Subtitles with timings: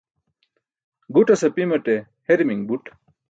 [1.13, 1.95] Guṭas apimaṭe
[2.27, 2.85] herimiṅ buṭ